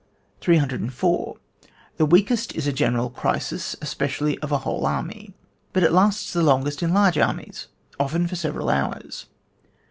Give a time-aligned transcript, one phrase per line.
[0.39, 1.37] 304.
[1.97, 5.35] The weakest is a general crisis, especially of a whole army;
[5.73, 7.67] but it lasts the longest in large armies
[7.99, 9.27] often for several hours.